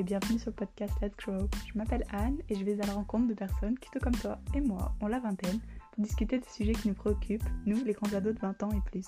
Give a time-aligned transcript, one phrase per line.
[0.00, 1.46] et bienvenue sur le podcast Let's Grow.
[1.70, 4.38] Je m'appelle Anne et je vais à la rencontre de personnes qui, tout comme toi
[4.54, 5.60] et moi, ont la vingtaine
[5.92, 8.80] pour discuter de sujets qui nous préoccupent, nous, les grands ados de 20 ans et
[8.90, 9.06] plus.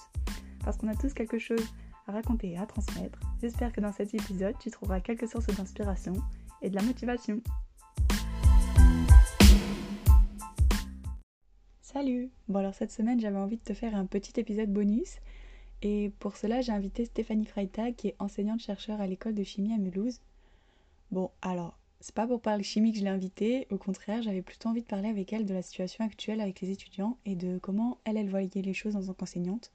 [0.62, 1.64] Parce qu'on a tous quelque chose
[2.06, 6.12] à raconter et à transmettre, j'espère que dans cet épisode, tu trouveras quelques sources d'inspiration
[6.60, 7.40] et de la motivation.
[11.80, 15.20] Salut Bon alors cette semaine j'avais envie de te faire un petit épisode bonus
[15.82, 19.78] et pour cela, j'ai invité Stéphanie Freitag, qui est enseignante-chercheur à l'école de chimie à
[19.78, 20.20] Mulhouse.
[21.12, 24.68] Bon, alors, c'est pas pour parler chimie que je l'ai invitée, au contraire, j'avais plutôt
[24.68, 27.98] envie de parler avec elle de la situation actuelle avec les étudiants et de comment
[28.04, 29.70] elle, elle voyait les choses en tant qu'enseignante.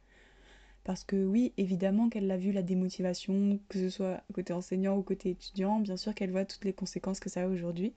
[0.85, 5.03] Parce que oui, évidemment qu'elle a vu la démotivation, que ce soit côté enseignant ou
[5.03, 7.93] côté étudiant, bien sûr qu'elle voit toutes les conséquences que ça a aujourd'hui.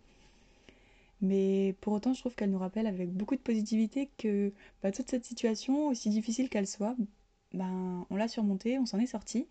[1.20, 4.52] Mais pour autant, je trouve qu'elle nous rappelle avec beaucoup de positivité que
[4.82, 6.96] bah, toute cette situation, aussi difficile qu'elle soit,
[7.52, 9.46] ben, on l'a surmonté, on s'en est sorti.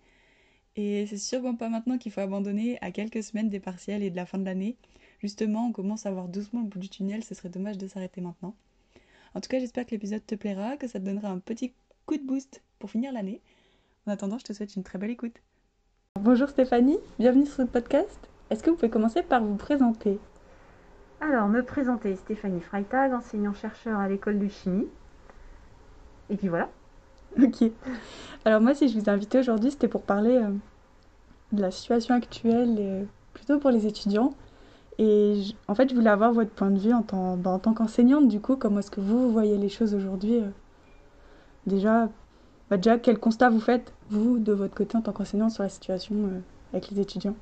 [0.82, 4.16] Et c'est sûrement pas maintenant qu'il faut abandonner à quelques semaines des partiels et de
[4.16, 4.78] la fin de l'année.
[5.20, 8.22] Justement, on commence à voir doucement le bout du tunnel, ce serait dommage de s'arrêter
[8.22, 8.56] maintenant.
[9.36, 11.74] En tout cas, j'espère que l'épisode te plaira, que ça te donnera un petit
[12.06, 13.42] coup de boost pour finir l'année.
[14.08, 15.42] En attendant, je te souhaite une très belle écoute.
[16.18, 18.30] Bonjour Stéphanie, bienvenue sur ce podcast.
[18.50, 20.18] Est-ce que vous pouvez commencer par vous présenter?
[21.20, 24.88] Alors, me présenter, Stéphanie Freitag, enseignant-chercheur à l'école de chimie.
[26.30, 26.70] Et puis voilà.
[27.38, 27.70] Ok.
[28.46, 30.52] Alors moi, si je vous ai invité aujourd'hui, c'était pour parler euh,
[31.52, 34.34] de la situation actuelle, euh, plutôt pour les étudiants.
[34.98, 37.74] Et en fait, je voulais avoir votre point de vue en tant, bah, en tant
[37.74, 40.50] qu'enseignante, du coup, comment est-ce que vous voyez les choses aujourd'hui euh,
[41.66, 42.10] Déjà,
[42.70, 45.70] bah, déjà, quel constat vous faites, vous, de votre côté, en tant qu'enseignante, sur la
[45.70, 46.16] situation
[46.74, 47.36] avec les étudiants?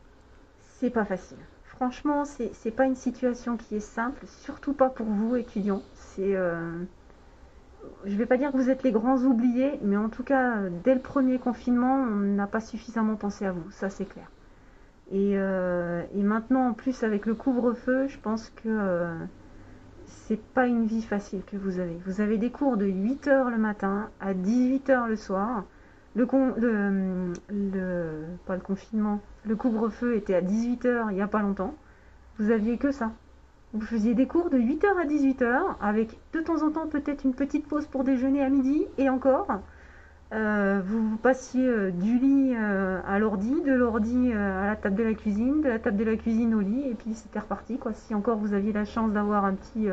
[0.79, 1.37] C'est pas facile.
[1.63, 5.83] Franchement, c'est pas une situation qui est simple, surtout pas pour vous, étudiants.
[5.93, 6.35] C'est
[8.05, 10.57] je ne vais pas dire que vous êtes les grands oubliés, mais en tout cas,
[10.83, 14.29] dès le premier confinement, on n'a pas suffisamment pensé à vous, ça c'est clair.
[15.11, 19.15] Et, euh, maintenant, en plus, avec le couvre-feu, je pense que euh,
[20.05, 21.97] c'est pas une vie facile que vous avez.
[22.05, 25.63] Vous avez des cours de 8h le matin à 18h le soir.
[26.15, 26.25] Le,
[28.45, 31.75] pas le confinement, le couvre-feu était à 18h il n'y a pas longtemps.
[32.39, 33.11] Vous aviez que ça.
[33.73, 37.33] Vous faisiez des cours de 8h à 18h, avec de temps en temps peut-être une
[37.33, 39.47] petite pause pour déjeuner à midi, et encore.
[40.33, 45.03] Euh, vous, passiez euh, du lit euh, à l'ordi, de l'ordi à la table de
[45.03, 47.77] la cuisine, de la table de la cuisine au lit, et puis c'était reparti.
[47.77, 47.93] Quoi.
[47.93, 49.87] Si encore vous aviez la chance d'avoir un petit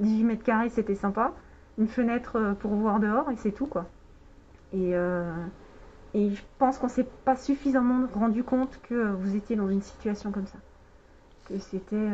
[0.00, 1.32] 18 mètres carrés, c'était sympa.
[1.78, 3.66] Une fenêtre pour voir dehors, et c'est tout.
[3.66, 3.86] quoi.
[4.72, 4.92] Et,
[6.14, 10.46] je pense qu'on s'est pas suffisamment rendu compte que vous étiez dans une situation comme
[10.46, 10.58] ça.
[11.48, 12.08] Que c'était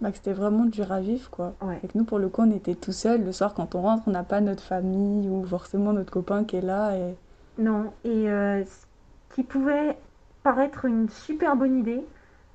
[0.00, 1.54] bah, c'était vraiment dur à vivre, quoi.
[1.82, 3.22] Et que nous, pour le coup, on était tout seul.
[3.22, 6.56] Le soir, quand on rentre, on n'a pas notre famille ou forcément notre copain qui
[6.56, 6.96] est là.
[6.96, 7.14] Et...
[7.58, 9.98] Non, et euh, ce qui pouvait
[10.42, 12.02] paraître une super bonne idée,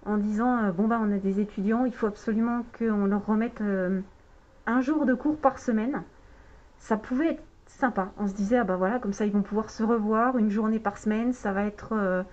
[0.06, 3.62] en disant, euh, bon, bah, on a des étudiants, il faut absolument qu'on leur remette
[3.62, 4.02] euh,
[4.66, 6.02] un jour de cours par semaine.
[6.80, 8.10] Ça pouvait être sympa.
[8.18, 10.80] On se disait, ah bah voilà, comme ça, ils vont pouvoir se revoir une journée
[10.80, 11.32] par semaine.
[11.34, 12.26] Ça va être...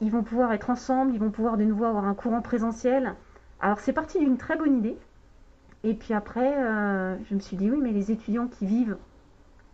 [0.00, 3.14] ils vont pouvoir être ensemble, ils vont pouvoir de nouveau avoir un cours en présentiel.
[3.60, 4.98] Alors c'est parti d'une très bonne idée.
[5.84, 8.96] Et puis après, euh, je me suis dit oui, mais les étudiants qui vivent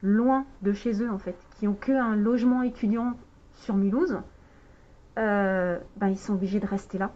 [0.03, 3.15] loin de chez eux, en fait, qui ont qu'un logement étudiant
[3.55, 4.19] sur Mulhouse,
[5.19, 7.13] euh, ben, ils sont obligés de rester là.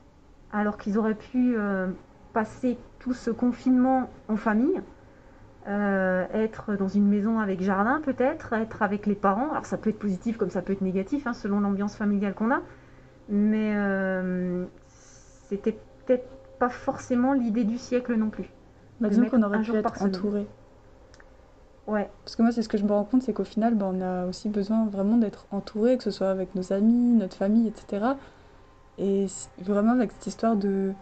[0.53, 1.88] Alors qu'ils auraient pu euh,
[2.32, 4.81] passer tout ce confinement en famille,
[5.69, 9.50] être dans une maison avec jardin peut-être, être avec les parents.
[9.50, 12.53] Alors ça peut être positif comme ça peut être négatif, hein, selon l'ambiance familiale qu'on
[12.53, 12.60] a.
[13.28, 13.75] Mais
[15.48, 18.50] c'était peut-être pas forcément l'idée du siècle non plus.
[19.00, 20.47] Bah, disons qu'on aurait pu être entouré.
[21.87, 22.11] Ouais.
[22.25, 24.00] Parce que moi, c'est ce que je me rends compte, c'est qu'au final, bah, on
[24.00, 28.06] a aussi besoin vraiment d'être entouré, que ce soit avec nos amis, notre famille, etc.
[28.99, 29.27] Et
[29.61, 30.93] vraiment, avec cette histoire de,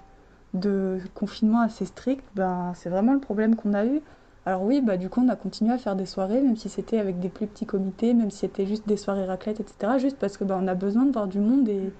[0.52, 4.02] de confinement assez strict, ben, c'est vraiment le problème qu'on a eu.
[4.46, 6.98] Alors oui, bah, du coup, on a continué à faire des soirées, même si c'était
[6.98, 9.98] avec des plus petits comités, même si c'était juste des soirées raclette, etc.
[9.98, 11.92] Juste parce que bah, on a besoin de voir du monde et,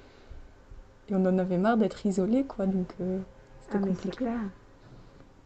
[1.09, 2.67] et on en avait marre d'être isolé, quoi.
[2.67, 3.19] Donc, euh,
[3.65, 4.27] c'était ah, compliqué.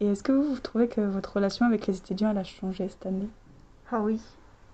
[0.01, 3.05] Et est-ce que vous, trouvez que votre relation avec les étudiants elle a changé cette
[3.05, 3.27] année?
[3.91, 4.21] Ah oui,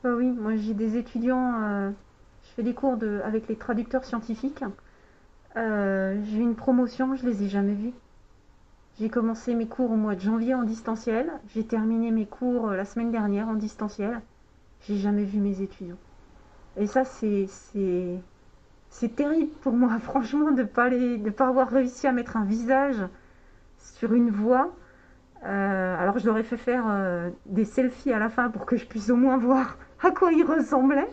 [0.04, 0.30] ah oui.
[0.30, 1.92] Moi j'ai des étudiants, euh,
[2.44, 4.64] je fais des cours de, avec les traducteurs scientifiques.
[5.58, 7.94] Euh, j'ai eu une promotion, je les ai jamais vus.
[9.00, 11.32] J'ai commencé mes cours au mois de janvier en distanciel.
[11.54, 14.22] J'ai terminé mes cours euh, la semaine dernière en distanciel.
[14.88, 15.98] J'ai jamais vu mes étudiants.
[16.78, 17.48] Et ça, c'est
[18.90, 22.98] c'est terrible pour moi, franchement, de pas de pas avoir réussi à mettre un visage
[23.94, 24.74] sur une voix.
[25.46, 28.78] Euh, alors je leur ai fait faire euh, des selfies à la fin pour que
[28.78, 31.10] je puisse au moins voir à quoi ils ressemblaient.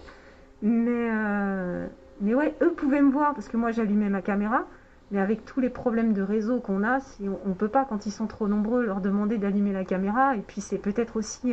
[0.63, 1.87] Mais, euh,
[2.21, 4.65] mais ouais, eux pouvaient me voir parce que moi j'allumais ma caméra.
[5.11, 8.07] Mais avec tous les problèmes de réseau qu'on a, si on ne peut pas, quand
[8.07, 10.37] ils sont trop nombreux, leur demander d'allumer la caméra.
[10.37, 11.53] Et puis c'est peut-être aussi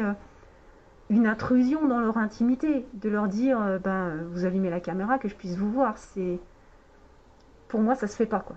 [1.10, 5.36] une intrusion dans leur intimité, de leur dire, ben, vous allumez la caméra, que je
[5.36, 5.98] puisse vous voir.
[5.98, 6.40] C'est
[7.68, 8.40] Pour moi, ça se fait pas.
[8.40, 8.56] quoi.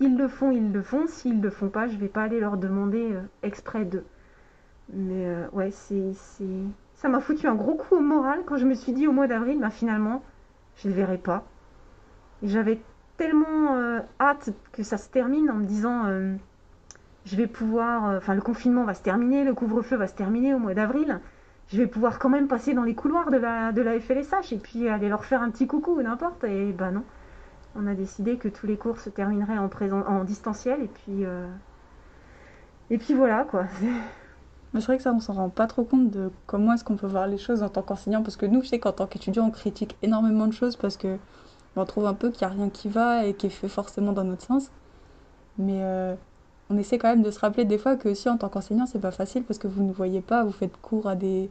[0.00, 1.06] S'ils le font, ils le font.
[1.06, 4.04] S'ils le font pas, je vais pas aller leur demander euh, exprès d'eux.
[4.92, 6.12] Mais ouais, c'est,
[6.96, 9.26] ça m'a foutu un gros coup au moral quand je me suis dit au mois
[9.26, 10.22] d'avril, ben, finalement,
[10.76, 11.44] je ne le verrai pas.
[12.42, 12.80] J'avais
[13.16, 16.34] tellement euh, hâte que ça se termine en me disant euh,
[17.26, 20.54] je vais pouvoir, euh, enfin le confinement va se terminer, le couvre-feu va se terminer
[20.54, 21.20] au mois d'avril,
[21.68, 24.58] je vais pouvoir quand même passer dans les couloirs de la, de la FLSH et
[24.58, 26.44] puis aller leur faire un petit coucou ou n'importe.
[26.44, 27.04] Et ben non,
[27.76, 31.24] on a décidé que tous les cours se termineraient en, présent, en distanciel et puis,
[32.90, 33.66] et puis voilà quoi.
[34.72, 36.96] Mais c'est vrai que ça, on s'en rend pas trop compte de comment est-ce qu'on
[36.96, 38.22] peut voir les choses en tant qu'enseignant.
[38.22, 41.18] Parce que nous, je sais qu'en tant qu'étudiant, on critique énormément de choses parce que
[41.76, 44.12] on trouve un peu qu'il n'y a rien qui va et qui est fait forcément
[44.12, 44.70] dans notre sens.
[45.58, 46.14] Mais euh,
[46.68, 49.00] on essaie quand même de se rappeler des fois que aussi en tant qu'enseignant, c'est
[49.00, 51.50] pas facile parce que vous ne voyez pas, vous faites cours à des,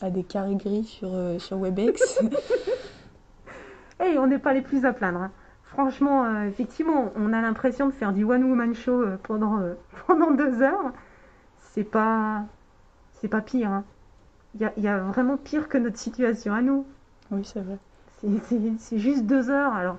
[0.00, 2.20] à des carrés gris sur, euh, sur WebEx.
[4.00, 5.20] hey, on n'est pas les plus à plaindre.
[5.20, 5.30] Hein.
[5.72, 9.60] Franchement, euh, effectivement, on a l'impression de faire du one-woman show pendant,
[10.06, 10.92] pendant deux heures.
[11.60, 12.44] C'est pas,
[13.14, 13.70] c'est pas pire.
[13.70, 13.84] Hein.
[14.54, 16.84] Il y, y a vraiment pire que notre situation à nous.
[17.30, 17.78] Oui, c'est vrai.
[18.78, 19.72] C'est juste deux heures.
[19.72, 19.96] Alors,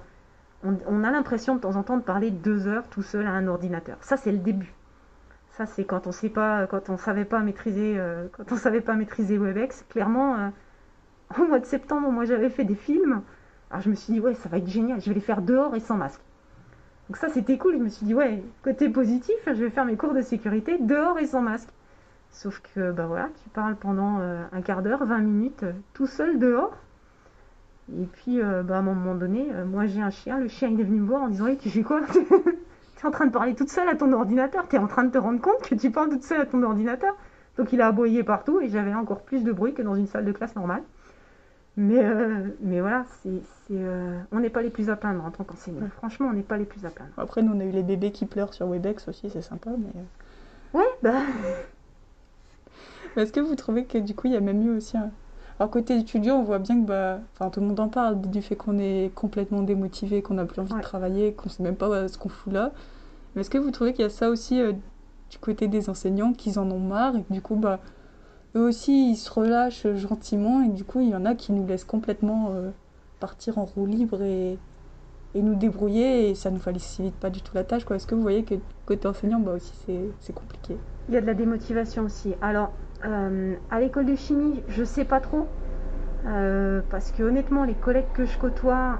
[0.63, 3.47] on, a l'impression de temps en temps de parler deux heures tout seul à un
[3.47, 3.97] ordinateur.
[4.01, 4.73] Ça, c'est le début.
[5.51, 8.81] Ça, c'est quand on sait pas, quand on savait pas maîtriser, euh, quand on savait
[8.81, 9.85] pas maîtriser WebEx.
[9.89, 10.49] Clairement, euh,
[11.39, 13.21] au mois de septembre, moi, j'avais fait des films.
[13.71, 15.01] Alors, je me suis dit, ouais, ça va être génial.
[15.01, 16.21] Je vais les faire dehors et sans masque.
[17.09, 17.77] Donc ça, c'était cool.
[17.77, 21.17] Je me suis dit, ouais, côté positif, je vais faire mes cours de sécurité dehors
[21.19, 21.69] et sans masque.
[22.31, 26.39] Sauf que, bah voilà, tu parles pendant euh, un quart d'heure, 20 minutes, tout seul
[26.39, 26.77] dehors.
[27.99, 30.69] Et puis, euh, bah, à un moment donné, euh, moi j'ai un chien, le chien
[30.69, 32.01] il est venu me voir en disant hey, Tu fais quoi?
[32.95, 35.03] Tu es en train de parler toute seule à ton ordinateur, tu es en train
[35.03, 37.15] de te rendre compte que tu parles toute seule à ton ordinateur.
[37.57, 40.23] Donc il a aboyé partout et j'avais encore plus de bruit que dans une salle
[40.23, 40.83] de classe normale.
[41.77, 43.41] Mais, euh, mais voilà, c'est,
[44.31, 45.87] on n'est pas les plus à plaindre en tant qu'enseignant.
[45.97, 47.11] Franchement, on n'est pas les plus à plaindre.
[47.17, 49.69] Après, nous on a eu les bébés qui pleurent sur Webex aussi, c'est sympa.
[49.77, 50.79] Mais...
[50.79, 51.21] Ouais, bah.
[53.15, 55.11] Est-ce que vous trouvez que du coup il y a même eu aussi un,
[55.61, 57.19] alors côté étudiant, on voit bien que bah,
[57.51, 60.73] tout le monde en parle du fait qu'on est complètement démotivé, qu'on n'a plus envie
[60.73, 62.71] de travailler, qu'on ne sait même pas ce qu'on fout là.
[63.35, 64.71] Mais est-ce que vous trouvez qu'il y a ça aussi euh,
[65.29, 67.79] du côté des enseignants, qu'ils en ont marre et que du coup, bah,
[68.55, 71.65] eux aussi, ils se relâchent gentiment et du coup, il y en a qui nous
[71.65, 72.71] laissent complètement euh,
[73.19, 74.57] partir en roue libre et,
[75.35, 77.83] et, nous débrouiller et ça ne nous facilite pas du tout la tâche.
[77.89, 78.55] Est-ce que vous voyez que
[78.85, 79.73] côté enseignant, bah aussi,
[80.19, 80.75] c'est compliqué?
[81.07, 82.33] Il y a de la démotivation aussi.
[82.41, 82.71] Alors,
[83.05, 85.47] euh, à l'école de chimie, je sais pas trop.
[86.27, 88.99] Euh, parce que honnêtement, les collègues que je côtoie,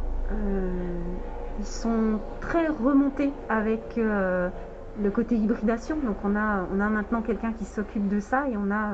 [1.60, 5.98] ils sont très remontés avec le côté hybridation.
[5.98, 8.94] Donc on a, on a maintenant quelqu'un qui s'occupe de ça et on a,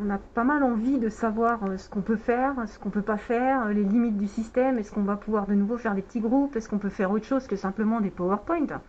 [0.00, 3.18] on a pas mal envie de savoir ce qu'on peut faire, ce qu'on peut pas
[3.18, 4.78] faire, les limites du système.
[4.78, 7.26] Est-ce qu'on va pouvoir de nouveau faire des petits groupes Est-ce qu'on peut faire autre
[7.26, 8.80] chose que simplement des PowerPoint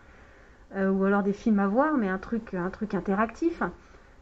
[0.75, 3.61] Ou alors des films à voir, mais un truc, un truc interactif.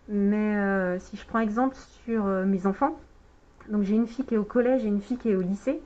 [0.07, 2.99] Mais euh, si je prends exemple sur euh, mes enfants,
[3.69, 5.81] donc j'ai une fille qui est au collège et une fille qui est au lycée,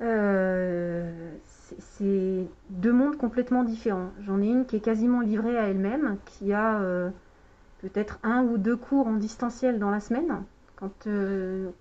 [0.00, 1.32] euh,
[1.78, 4.10] c'est deux mondes complètement différents.
[4.22, 6.80] J'en ai une qui est quasiment livrée à elle-même, qui a
[7.80, 10.42] peut-être un ou deux cours en distanciel dans la semaine.
[10.76, 11.08] Quand,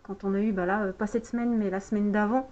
[0.04, 2.50] quand on a eu, bah là, pas cette semaine, mais la semaine d'avant,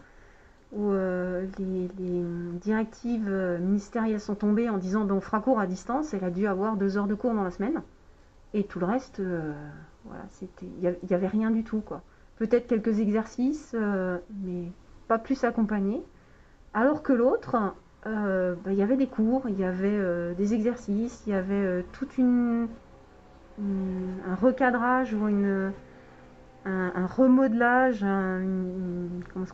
[0.71, 2.23] où les, les,
[2.61, 6.47] directives ministérielles sont tombées en disant ben, on fera cours à distance, elle a dû
[6.47, 7.81] avoir deux heures de cours dans la semaine.
[8.53, 9.53] Et tout le reste, euh,
[10.05, 12.01] voilà, il n'y avait rien du tout, quoi.
[12.37, 14.71] Peut-être quelques exercices, euh, mais
[15.07, 16.01] pas plus accompagnés.
[16.73, 17.55] Alors que l'autre,
[18.05, 21.83] euh, bah, il y avait des cours, il y avait des exercices, il y avait
[21.93, 22.67] toute une,
[23.59, 28.41] un recadrage ou un, remodelage, un,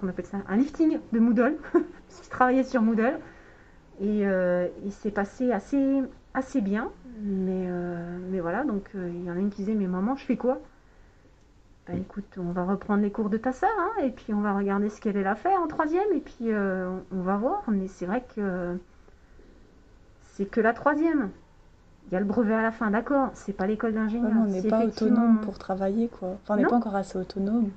[0.07, 3.19] appelle ça, un lifting de Moodle, parce qu'il travaillait sur Moodle.
[4.01, 4.23] Et
[4.83, 6.01] il s'est passé assez,
[6.33, 6.91] assez bien.
[7.21, 10.25] Mais, euh, voilà, donc euh, il y en a une qui disait Mais maman, je
[10.25, 10.59] fais quoi?
[11.87, 14.55] Bah écoute, on va reprendre les cours de ta sœur, hein, et puis on va
[14.55, 17.63] regarder ce qu'elle a fait en troisième, et puis euh, on va voir.
[17.67, 18.77] Mais c'est vrai que
[20.21, 21.29] c'est que la troisième.
[22.07, 24.31] Il y a le brevet à la fin, d'accord, c'est pas l'école d'ingénieur.
[24.35, 26.37] on n'est pas autonome pour travailler, quoi.
[26.43, 27.69] Enfin, on n'est pas encore assez autonome.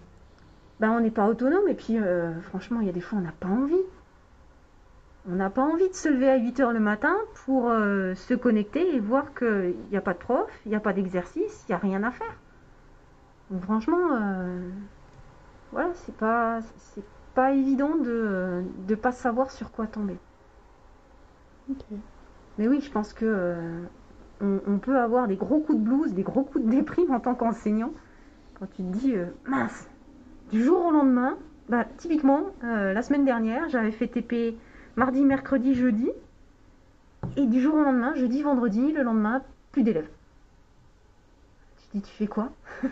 [0.81, 1.97] Ben, on n'est pas autonome, et puis
[2.43, 3.83] franchement, il y a des fois, on n'a pas envie.
[5.29, 8.35] On n'a pas envie de se lever à 8 heures le matin pour euh, se
[8.35, 11.73] connecter et voir qu'il n'y a pas de prof, il n'y a pas d'exercice, il
[11.73, 12.35] n'y a rien à faire.
[13.51, 14.71] Donc franchement, euh,
[15.73, 17.05] voilà, c'est pas, c'est
[17.35, 20.17] pas évident de ne pas savoir sur quoi tomber.
[22.59, 23.57] Mais oui, je pense que
[24.41, 27.35] on, peut avoir des gros coups de blues, des gros coups de déprime en tant
[27.35, 27.93] qu'enseignant.
[28.59, 29.89] Quand tu te dis, euh, mince,
[30.51, 31.37] du jour au lendemain,
[31.69, 34.57] bah, typiquement, euh, la semaine dernière, j'avais fait TP
[34.97, 36.11] mardi, mercredi, jeudi.
[37.37, 40.09] Et du jour au lendemain, jeudi, vendredi, le lendemain, plus d'élèves.
[41.79, 42.53] Tu te dis, tu fais quoi?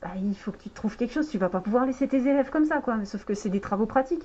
[0.00, 1.28] Bah, Il faut que tu trouves quelque chose.
[1.28, 3.04] Tu vas pas pouvoir laisser tes élèves comme ça, quoi.
[3.04, 4.22] Sauf que c'est des travaux pratiques.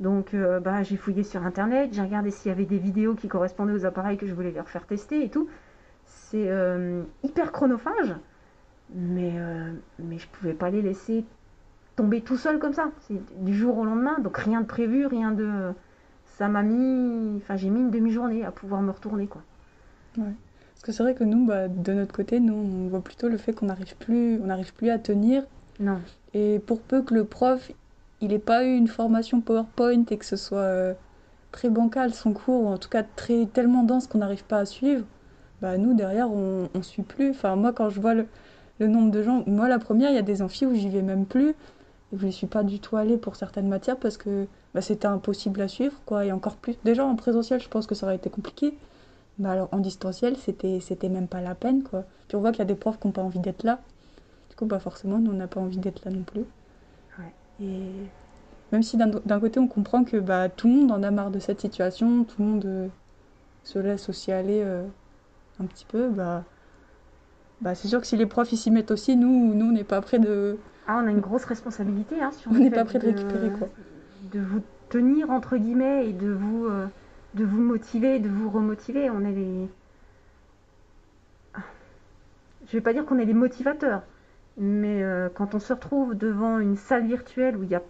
[0.00, 3.28] Donc euh, bah, j'ai fouillé sur internet, j'ai regardé s'il y avait des vidéos qui
[3.28, 5.48] correspondaient aux appareils que je voulais leur faire tester et tout.
[6.08, 8.14] C'est euh, hyper chronophage,
[8.94, 11.24] mais, euh, mais je pouvais pas les laisser
[11.96, 12.90] tomber tout seul comme ça.
[13.06, 15.72] C'est du jour au lendemain, donc rien de prévu, rien de.
[16.36, 17.36] Ça m'a mis.
[17.36, 19.42] Enfin, j'ai mis une demi-journée à pouvoir me retourner, quoi.
[20.16, 20.34] Ouais.
[20.74, 23.36] Parce que c'est vrai que nous, bah, de notre côté, nous, on voit plutôt le
[23.36, 25.42] fait qu'on n'arrive plus, on n'arrive plus à tenir.
[25.80, 25.98] Non.
[26.34, 27.72] Et pour peu que le prof,
[28.20, 30.94] il n'ait pas eu une formation PowerPoint et que ce soit euh,
[31.52, 34.64] très bancal son cours, ou en tout cas très, tellement dense qu'on n'arrive pas à
[34.66, 35.04] suivre,
[35.60, 37.30] bah nous derrière on ne suit plus.
[37.30, 38.26] Enfin moi quand je vois le,
[38.80, 41.26] nombre de gens, moi la première il y a des amphis où j'y vais même
[41.26, 44.80] plus et je ne suis pas du tout allée pour certaines matières parce que bah,
[44.80, 46.76] c'était impossible à suivre quoi et encore plus.
[46.84, 48.74] Déjà en présentiel je pense que ça aurait été compliqué.
[49.38, 52.04] Mais alors en distanciel c'était c'était même pas la peine quoi.
[52.28, 53.80] Puis on voit qu'il y a des profs qui n'ont pas envie d'être là.
[54.50, 56.44] Du coup bah forcément nous on n'a pas envie d'être là non plus.
[57.60, 57.80] Et
[58.72, 61.38] même si d'un côté on comprend que bah, tout le monde en a marre de
[61.38, 62.88] cette situation, tout le monde euh,
[63.64, 64.86] se laisse aussi aller euh,
[65.60, 66.44] un petit peu, bah,
[67.60, 70.00] bah, c'est sûr que si les profs s'y mettent aussi, nous, nous on n'est pas
[70.00, 70.58] prêt de.
[70.86, 73.68] Ah, on a une grosse responsabilité hein, On n'est pas prêt de, récupérer quoi.
[74.32, 76.86] De vous tenir entre guillemets et de vous, euh,
[77.34, 79.10] de vous motiver, de vous remotiver.
[79.10, 79.68] On est les.
[82.66, 84.02] Je vais pas dire qu'on est les motivateurs,
[84.56, 87.82] mais euh, quand on se retrouve devant une salle virtuelle où il y a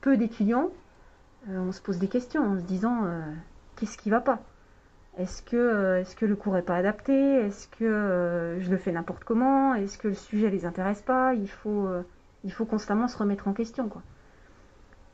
[0.00, 0.70] peu d'étudiants,
[1.48, 3.06] euh, on se pose des questions en se disant
[3.76, 4.40] qu'est-ce qui va pas?
[5.18, 7.12] Est-ce que, est que le cours n'est pas adapté?
[7.12, 9.74] Est-ce que je le fais n'importe comment?
[9.74, 11.34] Est-ce que le sujet les intéresse pas?
[11.34, 11.88] Il faut,
[12.44, 13.88] il faut constamment se remettre en question.
[13.88, 14.02] Quoi.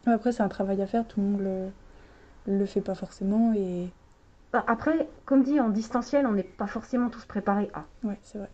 [0.07, 3.53] Après, c'est un travail à faire, tout le monde le, le fait pas forcément.
[3.55, 3.89] Et...
[4.53, 7.85] Bah, après, comme dit, en distanciel, on n'est pas forcément tous préparés à.
[8.07, 8.49] Ouais, c'est vrai.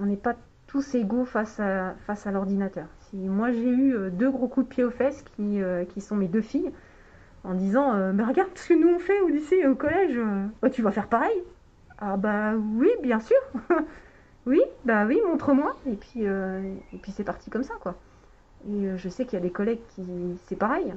[0.00, 0.34] On n'est pas
[0.66, 2.86] tous égaux face à, face à l'ordinateur.
[3.00, 6.00] Si, moi, j'ai eu euh, deux gros coups de pied aux fesses qui, euh, qui
[6.00, 6.72] sont mes deux filles
[7.46, 10.18] en disant euh, Mais regarde ce que nous on fait au lycée et au collège,
[10.62, 11.42] oh, tu vas faire pareil?
[11.98, 13.38] Ah, bah oui, bien sûr
[14.46, 17.96] Oui, bah oui, montre-moi Et puis, et puis c'est parti comme ça, quoi.
[18.68, 20.04] Et je sais qu'il y a des collègues qui.
[20.46, 20.94] C'est pareil.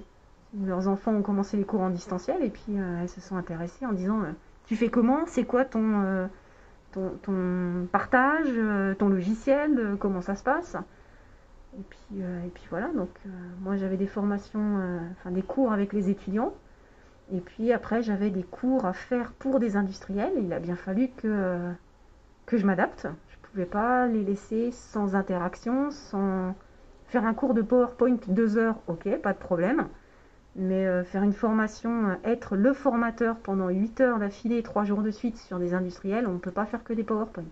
[0.63, 3.93] Leurs enfants ont commencé les cours en distanciel et puis elles se sont intéressées en
[3.93, 4.21] disant
[4.65, 5.25] Tu fais comment?
[5.25, 6.29] C'est quoi ton
[6.91, 10.75] ton, partage, euh, ton logiciel, euh, comment ça se passe?
[11.77, 13.09] Et puis, euh, et puis voilà, donc
[13.61, 14.79] moi j'avais des formations,
[15.11, 16.53] enfin des cours avec les étudiants.
[17.31, 20.33] Et puis après j'avais des cours à faire pour des industriels.
[20.41, 21.71] Il a bien fallu que,
[22.45, 23.07] que je m'adapte.
[23.29, 26.55] Je ne pouvais pas les laisser sans interaction, sans
[27.09, 29.87] faire un cours de PowerPoint deux heures, ok, pas de problème.
[30.55, 35.01] Mais euh, faire une formation, euh, être le formateur pendant 8 heures d'affilée, 3 jours
[35.01, 37.45] de suite sur des industriels, on ne peut pas faire que des PowerPoint.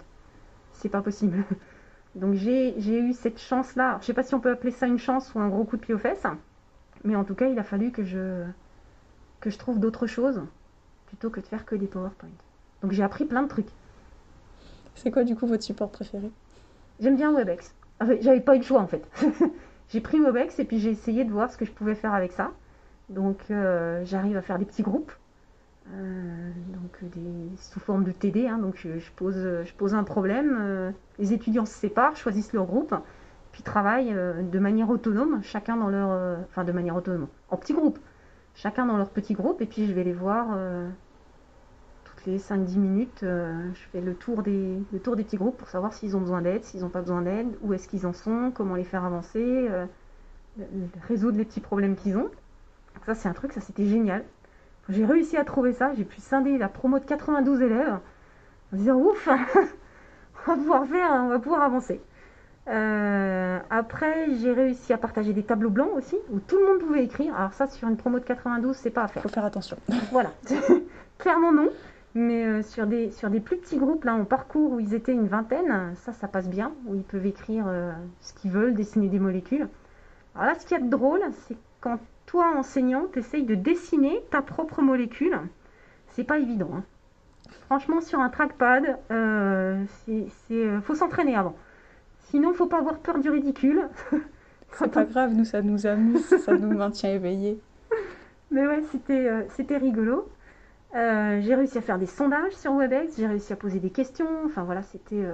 [0.73, 1.43] C'est pas possible.
[2.17, 3.93] Donc j'ai eu cette chance-là.
[3.93, 5.77] Je ne sais pas si on peut appeler ça une chance ou un gros coup
[5.77, 6.25] de pied aux fesses.
[7.03, 8.43] Mais en tout cas, il a fallu que je,
[9.39, 10.41] que je trouve d'autres choses
[11.07, 12.29] plutôt que de faire que des PowerPoint.
[12.81, 13.69] Donc j'ai appris plein de trucs.
[14.95, 16.31] C'est quoi du coup votre support préféré?
[16.99, 17.73] J'aime bien Webex.
[18.21, 19.07] J'avais pas eu le choix en fait.
[19.89, 22.31] j'ai pris Webex et puis j'ai essayé de voir ce que je pouvais faire avec
[22.31, 22.51] ça.
[23.09, 25.11] Donc euh, j'arrive à faire des petits groupes,
[25.93, 26.99] euh, donc
[27.57, 28.47] sous forme de TD.
[28.47, 28.57] Hein.
[28.57, 32.93] donc je, pose, je pose un problème, euh, les étudiants se séparent, choisissent leur groupe,
[33.51, 37.99] puis travaillent de manière autonome, chacun dans leur, enfin de manière autonome, en petits groupes,
[38.53, 40.57] chacun dans leur petit groupe, et puis je vais les voir
[42.03, 43.19] toutes les 5-10 minutes.
[43.21, 44.13] je fais des, le
[44.99, 47.47] tour des petits groupes pour savoir s'ils ont besoin d'aide, s'ils n'ont pas besoin d'aide,
[47.61, 49.69] où est-ce qu'ils en sont, comment les faire avancer,
[51.07, 52.29] résoudre les petits problèmes qu'ils ont.
[53.05, 54.23] Ça, c'est un truc, ça c'était génial.
[54.89, 57.99] J'ai réussi à trouver ça, j'ai pu scinder la promo de 92 élèves
[58.73, 59.27] en disant ouf,
[60.47, 62.01] on va pouvoir faire, on va pouvoir avancer.
[62.69, 67.03] Euh, après, j'ai réussi à partager des tableaux blancs aussi, où tout le monde pouvait
[67.03, 67.35] écrire.
[67.35, 69.23] Alors ça, sur une promo de 92, c'est pas à faire.
[69.23, 69.77] Faut faire attention.
[70.11, 70.31] voilà,
[71.17, 71.69] clairement non.
[72.15, 75.13] Mais euh, sur, des, sur des plus petits groupes, là, en parcours où ils étaient
[75.13, 77.91] une vingtaine, ça, ça passe bien, où ils peuvent écrire euh,
[78.21, 79.67] ce qu'ils veulent, dessiner des molécules.
[80.35, 83.55] Alors là, ce qu'il y a de drôle, c'est quand toi, enseignant, tu essayes de
[83.55, 85.39] dessiner ta propre molécule.
[86.09, 86.69] C'est pas évident.
[86.75, 86.83] Hein.
[87.65, 91.55] Franchement, sur un trackpad, euh, c'est, euh, faut s'entraîner avant.
[92.29, 93.89] Sinon, faut pas avoir peur du ridicule.
[94.73, 97.57] C'est pas grave, nous, ça nous amuse, ça nous maintient éveillés.
[98.51, 100.29] Mais ouais, c'était, euh, c'était rigolo.
[100.93, 104.27] Euh, j'ai réussi à faire des sondages sur WebEx, j'ai réussi à poser des questions.
[104.45, 105.25] Enfin voilà, c'était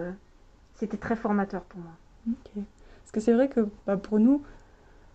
[0.75, 1.91] c'était très formateur pour moi.
[2.29, 2.63] Ok.
[3.01, 4.43] Parce que c'est vrai que bah, pour nous,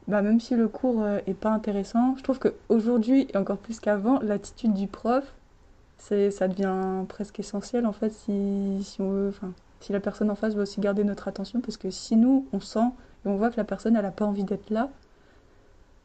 [0.09, 3.79] bah, même si le cours euh, est pas intéressant, je trouve qu'aujourd'hui, et encore plus
[3.79, 5.35] qu'avant, l'attitude du prof,
[5.99, 9.33] ça devient presque essentiel en fait si, si on veut,
[9.81, 12.61] si la personne en face veut aussi garder notre attention, parce que si nous, on
[12.61, 12.89] sent
[13.25, 14.91] et on voit que la personne, elle n'a pas envie d'être là,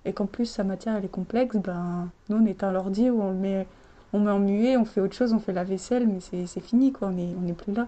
[0.05, 3.29] et qu'en plus sa matière, elle est complexe, ben, nous, on éteint l'ordi ou on
[3.29, 3.67] le met,
[4.11, 6.59] on met en muet, on fait autre chose, on fait la vaisselle, mais c'est, c'est
[6.59, 7.87] fini, quoi, on n'est on est plus là.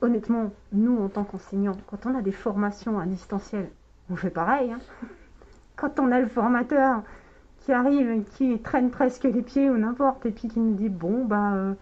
[0.00, 3.68] Honnêtement, nous, en tant qu'enseignants, quand on a des formations à distanciel,
[4.10, 4.70] on fait pareil.
[4.72, 4.78] hein.
[5.76, 7.02] Quand on a le formateur
[7.66, 11.24] qui arrive qui traîne presque les pieds ou n'importe, et puis qui nous dit Bon,
[11.24, 11.74] bah, euh,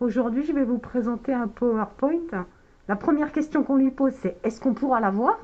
[0.00, 2.46] aujourd'hui, je vais vous présenter un PowerPoint.
[2.88, 5.38] La première question qu'on lui pose, c'est Est-ce qu'on pourra l'avoir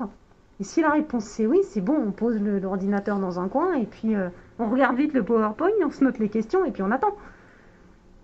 [0.59, 3.85] Et si la réponse c'est oui, c'est bon, on pose l'ordinateur dans un coin, et
[3.85, 6.91] puis euh, on regarde vite le PowerPoint, on se note les questions, et puis on
[6.91, 7.15] attend.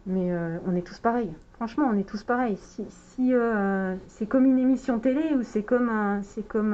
[0.07, 1.31] Mais euh, on est tous pareils.
[1.57, 2.57] Franchement, on est tous pareils.
[2.57, 3.33] Si, si,
[4.07, 6.73] c'est comme une émission télé ou c'est comme un, comme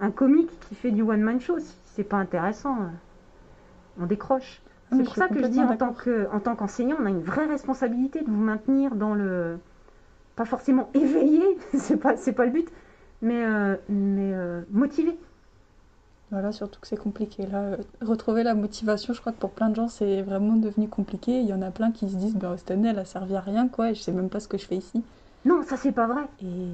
[0.00, 1.58] un, comique qui fait du one man show,
[2.00, 2.86] c'est pas intéressant, euh,
[4.00, 4.62] on décroche.
[4.90, 7.22] C'est pour ça que je dis en tant que, en tant qu'enseignant, on a une
[7.22, 9.58] vraie responsabilité de vous maintenir dans le,
[10.34, 11.42] pas forcément éveillé,
[11.74, 12.68] c'est pas, c'est pas le but,
[13.20, 15.18] mais, euh, mais euh, motivé.
[16.30, 17.46] Voilà, surtout que c'est compliqué.
[17.46, 20.88] Là, euh, retrouver la motivation, je crois que pour plein de gens, c'est vraiment devenu
[20.88, 21.40] compliqué.
[21.40, 23.40] Il y en a plein qui se disent, bah, cette année, elle a servi à
[23.40, 25.02] rien, quoi, et je sais même pas ce que je fais ici.
[25.44, 26.22] Non, ça c'est pas vrai.
[26.42, 26.68] Et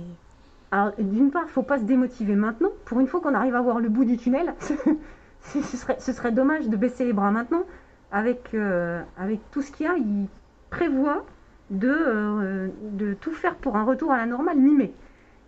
[0.70, 2.70] Alors, d'une part, faut pas se démotiver maintenant.
[2.84, 4.54] Pour une fois qu'on arrive à voir le bout du tunnel,
[5.52, 7.64] ce serait, dommage de baisser les bras maintenant.
[8.12, 9.02] Avec, euh,
[9.50, 10.26] tout ce qu'il y a, il
[10.70, 11.24] prévoit
[11.70, 14.92] de, euh, de tout faire pour un retour à la normale mi-mai.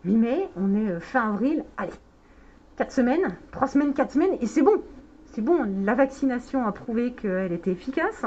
[0.04, 1.92] Mi-mai, on est euh, fin avril, allez,
[2.76, 4.82] 4 semaines, 3 semaines, 4 semaines, et c'est bon.
[5.26, 8.24] C'est bon, la vaccination a prouvé qu'elle était efficace.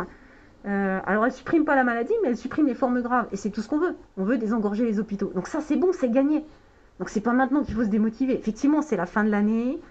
[0.64, 3.62] Alors elle supprime pas la maladie, mais elle supprime les formes graves, et c'est tout
[3.62, 3.96] ce qu'on veut.
[4.18, 5.32] On veut désengorger les hôpitaux.
[5.34, 6.46] Donc ça c'est bon, c'est gagné.
[7.00, 8.38] Donc c'est pas maintenant qu'il faut se démotiver.
[8.38, 9.82] Effectivement, c'est la fin de l'année.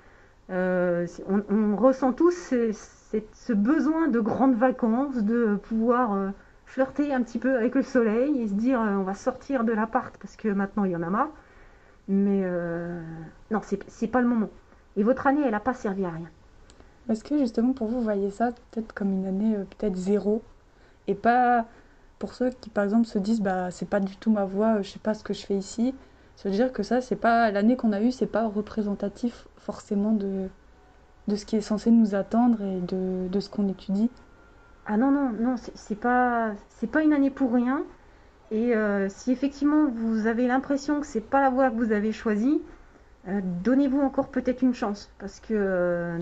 [0.50, 6.30] Euh, on, ressent tous ce, besoin de grandes vacances, de pouvoir euh,
[6.66, 9.72] flirter un petit peu avec le soleil et se dire euh, on va sortir de
[9.72, 11.30] l'appart parce que maintenant il y en a marre.
[12.08, 13.00] Mais euh,
[13.50, 14.50] non, c'est pas le moment.
[14.96, 16.28] Et votre année, elle n'a pas servi à rien.
[17.08, 20.42] est-ce que justement pour vous, vous voyez ça peut-être comme une année peut-être zéro,
[21.06, 21.66] et pas
[22.20, 24.90] pour ceux qui par exemple se disent, bah, c'est pas du tout ma euh, je
[24.90, 25.94] sais pas ce que je fais ici,
[26.36, 30.48] se dire que ça, c'est pas l'année qu'on a eue, c'est pas représentatif forcément de,
[31.28, 34.11] de ce qui est censé nous attendre et de, de ce qu'on étudie.
[34.87, 36.52] Ah non, non, non, c'est pas,
[36.90, 37.85] pas une année pour rien.
[38.50, 42.11] Et euh, si effectivement vous avez l'impression que c'est pas la voie que vous avez
[42.11, 42.61] choisie,
[43.28, 46.18] euh, donnez-vous encore peut-être une chance parce que euh,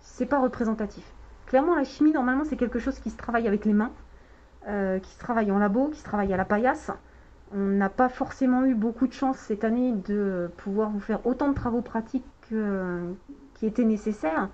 [0.00, 1.04] c'est pas représentatif.
[1.46, 3.92] Clairement, la chimie, normalement, c'est quelque chose qui se travaille avec les mains,
[4.66, 6.90] euh, qui se travaille en labo, qui se travaille à la paillasse.
[7.54, 11.48] On n'a pas forcément eu beaucoup de chance cette année de pouvoir vous faire autant
[11.48, 12.24] de travaux pratiques
[13.54, 14.48] qui étaient nécessaires.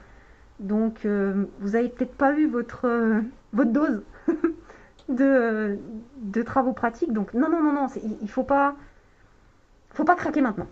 [0.61, 3.21] Donc, euh, vous avez peut-être pas eu votre, euh,
[3.53, 4.03] votre dose
[5.09, 5.79] de,
[6.21, 7.13] de travaux pratiques.
[7.13, 8.75] Donc, non, non, non, non, il il faut pas,
[9.91, 10.67] faut pas craquer maintenant.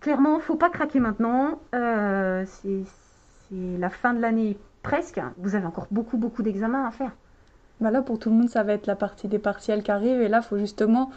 [0.00, 1.60] Clairement, faut pas craquer maintenant.
[1.74, 2.82] Euh, c'est
[3.48, 5.20] c'est la fin de l'année presque.
[5.38, 7.12] Vous avez encore beaucoup, beaucoup d'examens à faire.
[7.80, 10.20] Bah là, pour tout le monde, ça va être la partie des partiels qui arrive.
[10.22, 11.10] Et là, il faut justement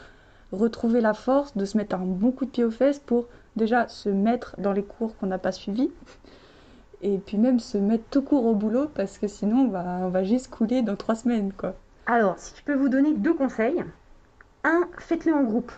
[0.52, 3.88] retrouver la force de se mettre un bon coup de pied aux fesses pour déjà
[3.88, 5.92] se mettre dans les cours qu'on n'a pas suivis.
[7.02, 10.24] Et puis même se mettre tout court au boulot parce que sinon, on va, on
[10.24, 11.76] juste couler dans trois semaines, quoi.
[12.06, 13.84] Alors, si je peux vous donner deux conseils.
[14.64, 15.72] Un, faites-le en groupe.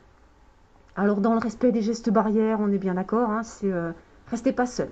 [0.95, 3.91] Alors, dans le respect des gestes barrières, on est bien d'accord, hein, c'est euh,
[4.27, 4.89] restez pas seul.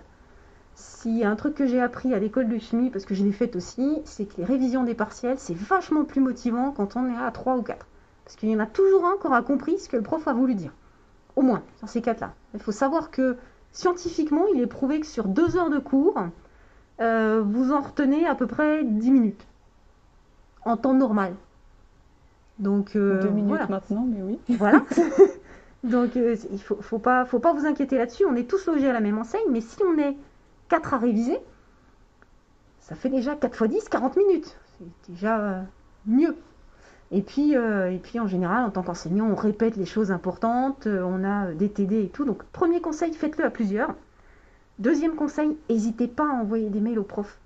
[0.73, 3.55] Si un truc que j'ai appris à l'école de chimie, parce que je l'ai fait
[3.55, 7.31] aussi, c'est que les révisions des partiels, c'est vachement plus motivant quand on est à
[7.31, 7.85] 3 ou 4.
[8.23, 10.33] Parce qu'il y en a toujours un qui aura compris ce que le prof a
[10.33, 10.71] voulu dire.
[11.37, 12.33] Au moins, sur ces quatre-là.
[12.55, 13.37] Il faut savoir que
[13.71, 16.19] scientifiquement, il est prouvé que sur deux heures de cours,
[16.99, 19.47] euh, vous en retenez à peu près 10 minutes.
[20.65, 21.35] En temps normal.
[22.57, 23.67] Donc, euh, Deux minutes voilà.
[23.67, 24.39] maintenant, mais oui.
[24.57, 24.83] Voilà.
[25.83, 28.25] Donc, euh, il faut, faut pas, faut pas vous inquiéter là-dessus.
[28.25, 30.17] On est tous logés à la même enseigne, mais si on est
[30.69, 31.37] 4 à réviser,
[32.79, 34.57] ça fait déjà 4 x 10, 40 minutes.
[34.79, 35.61] C'est déjà euh,
[36.07, 36.35] mieux.
[37.11, 40.87] Et puis, euh, et puis, en général, en tant qu'enseignant, on répète les choses importantes,
[40.87, 42.25] euh, on a euh, des TD et tout.
[42.25, 43.95] Donc, premier conseil, faites-le à plusieurs.
[44.79, 47.39] Deuxième conseil, n'hésitez pas à envoyer des mails au prof.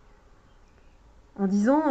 [1.39, 1.82] En disant,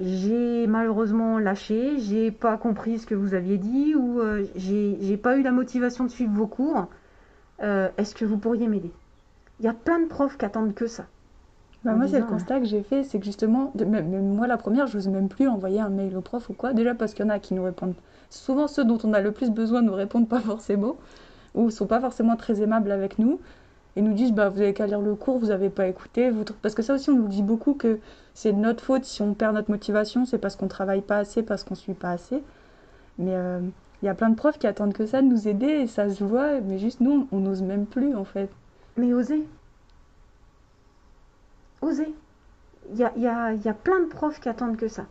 [0.00, 4.20] j'ai malheureusement lâché, j'ai pas compris ce que vous aviez dit ou
[4.56, 6.88] j'ai pas eu la motivation de suivre vos cours.
[7.60, 8.90] Est-ce que vous pourriez m'aider?
[9.60, 11.06] Il y a plein de profs qui attendent que ça.
[11.84, 14.08] Bah, en moi, c'est le disant, constat que j'ai fait, c'est que justement, de- même,
[14.08, 16.72] même moi la première, je n'ose même plus envoyer un mail au prof ou quoi.
[16.72, 17.94] Déjà parce qu'il y en a qui nous répondent.
[18.30, 20.96] Souvent, ceux dont on a le plus besoin nous répondent pas forcément,
[21.54, 23.40] ou sont pas forcément très aimables avec nous,
[23.96, 26.30] et nous disent bah, vous avez qu'à lire le cours, vous n'avez pas écouté.
[26.30, 26.44] Vous...
[26.62, 28.00] Parce que ça aussi, on nous dit beaucoup que
[28.34, 31.42] c'est de notre faute si on perd notre motivation, c'est parce qu'on travaille pas assez,
[31.42, 32.42] parce qu'on suit pas assez.
[33.18, 33.60] Mais euh,
[34.02, 36.10] il y a plein de profs qui attendent que ça de nous aider, et ça
[36.10, 38.50] se voit, mais juste nous, on n'ose même plus en fait.
[38.96, 39.48] Mais osez.
[41.92, 45.06] Il y a, plein de profs qui attendent que ça.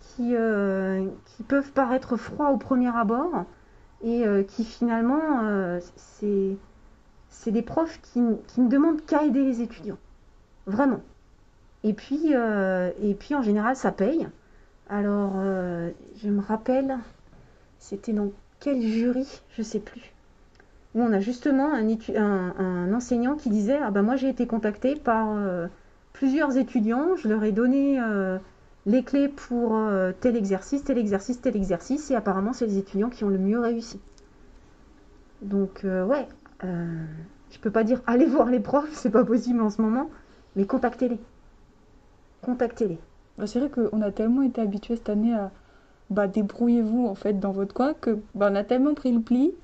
[0.00, 1.06] Qui, euh,
[1.48, 3.44] peuvent paraître froids au premier abord
[4.02, 9.98] et euh, qui finalement, euh, c'est, des profs qui, ne demandent qu'à aider les étudiants.
[10.66, 11.00] Vraiment.
[11.84, 14.28] Et puis, en général, ça paye.
[14.88, 15.32] Alors,
[16.16, 16.98] je me rappelle,
[17.78, 20.12] c'était dans quel jury, je sais plus
[20.94, 25.30] où on a justement un, enseignant qui disait Ah ben moi j'ai été contacté par
[25.32, 25.66] euh,
[26.12, 28.38] plusieurs étudiants, je leur ai donné euh,
[28.86, 33.10] les clés pour euh, tel exercice, tel exercice, tel exercice, et apparemment c'est les étudiants
[33.10, 34.00] qui ont le mieux réussi.
[35.42, 36.28] Donc ouais,
[36.62, 40.10] je peux pas dire allez voir les profs, c'est pas possible en ce moment,
[40.56, 41.18] mais contactez-les.
[42.42, 42.98] Contactez-les.
[43.38, 45.50] Bah, c'est vrai qu'on a tellement été habitués cette année à
[46.10, 49.54] bah, débrouillez-vous en fait dans votre coin que bah, on a tellement pris le pli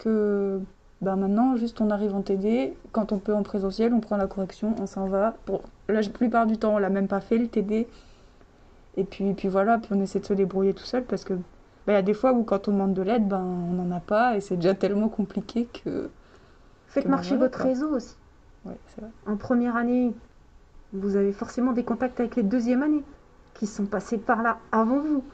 [0.00, 0.60] que
[1.00, 2.74] bah, maintenant juste on arrive en TD.
[2.92, 5.34] Quand on peut en présentiel, on prend la correction, on s'en va.
[5.46, 7.86] Pour la plupart du temps, on l'a même pas fait le TD.
[8.96, 11.92] Et puis, puis voilà, puis on essaie de se débrouiller tout seul parce que bah,
[11.92, 14.00] il y a des fois où quand on demande de l'aide, ben, on n'en a
[14.00, 16.10] pas et c'est déjà tellement compliqué que.
[16.86, 17.66] Faites Que ben marcher voilà, votre quoi.
[17.70, 18.16] réseau aussi.
[18.64, 19.10] Ouais, c'est vrai.
[19.26, 20.12] En première année,
[20.92, 23.04] vous avez forcément des contacts avec les deuxièmes années
[23.54, 25.24] qui sont passés par là avant vous,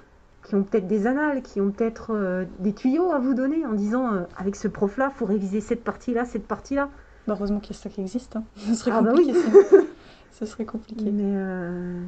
[0.46, 3.72] qui ont peut-être des annales, qui ont peut-être euh, des tuyaux à vous donner en
[3.72, 6.88] disant euh, avec ce prof-là, faut réviser cette partie-là, cette partie-là.
[7.26, 8.36] Bah, heureusement qu'il y a ça qui existe.
[8.36, 8.44] hein.
[8.56, 9.40] Ce serait Ah bah compliqué oui.
[9.44, 9.60] sinon.
[10.30, 11.10] Ce serait compliqué.
[11.10, 12.00] Mais euh,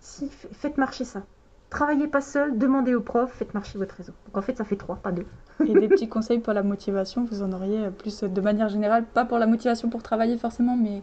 [0.00, 1.22] si, faites marcher ça.
[1.70, 4.12] Travaillez pas seul, demandez au prof, faites marcher votre réseau.
[4.26, 5.26] Donc en fait, ça fait trois, pas deux.
[5.64, 9.24] Et des petits conseils pour la motivation, vous en auriez plus de manière générale, pas
[9.24, 11.02] pour la motivation pour travailler forcément, mais,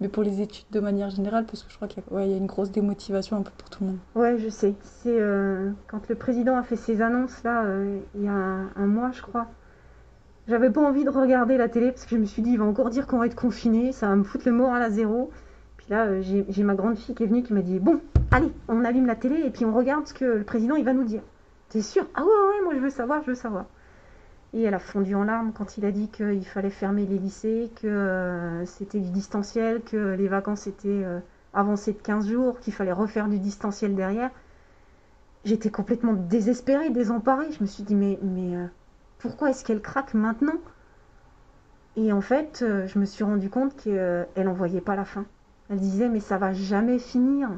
[0.00, 2.46] mais pour les études de manière générale, parce que je crois qu'il y, a- une
[2.46, 3.98] grosse démotivation un peu pour tout le monde.
[4.14, 4.74] Ouais, je sais.
[4.82, 8.86] C'est euh, quand le président a fait ses annonces là, euh, il y a un,
[8.86, 9.46] mois, je crois.
[10.48, 12.64] J'avais pas envie de regarder la télé parce que je me suis dit, il va
[12.64, 15.30] encore dire qu'on va être confiné, ça va me foutre le moral à zéro.
[15.76, 18.50] Puis là, euh, j'ai ma grande fille qui est venue qui m'a dit, bon, allez,
[18.68, 21.04] on allume la télé et puis on regarde ce que le président il va nous
[21.04, 21.22] dire.
[21.68, 22.06] T'es sûr?
[22.14, 23.66] Ah ouais, ouais, moi je veux savoir, je veux savoir.
[24.52, 27.70] Et elle a fondu en larmes quand il a dit qu'il fallait fermer les lycées,
[27.80, 31.20] que euh, c'était du distanciel, que les vacances étaient euh,
[31.54, 34.30] avancées de 15 jours, qu'il fallait refaire du distanciel derrière.
[35.44, 37.52] J'étais complètement désespérée, désemparée.
[37.52, 38.66] Je me suis dit, mais, euh,
[39.18, 40.58] pourquoi est-ce qu'elle craque maintenant?
[41.96, 45.26] Et en fait, je me suis rendu compte qu'elle n'en voyait pas la fin.
[45.68, 47.50] Elle disait, mais ça va jamais finir.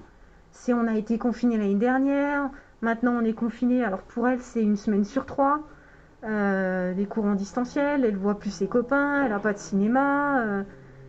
[0.52, 2.50] Si on a été confiné l'année dernière,
[2.80, 5.60] maintenant on est confiné, alors pour elle, c'est une semaine sur trois.
[6.24, 10.40] Euh, des cours en distanciel, elle voit plus ses copains, elle n'a pas de cinéma.
[10.40, 10.62] euh,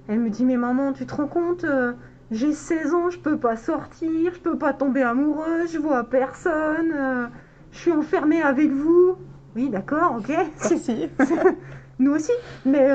[0.08, 1.94] elle me dit, mais maman, tu te rends compte euh,
[2.32, 6.92] j'ai 16 ans, je peux pas sortir, je peux pas tomber amoureuse, je vois personne,
[6.94, 7.28] euh,
[7.72, 9.16] je suis enfermée avec vous.
[9.56, 10.30] Oui, d'accord, ok.
[10.30, 11.10] Merci.
[12.00, 12.32] Nous aussi,
[12.66, 12.90] mais,